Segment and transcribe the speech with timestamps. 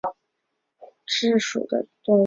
[0.03, 0.15] 暹罗盾
[1.05, 2.19] 蛭为舌蛭科盾蛭属的动物。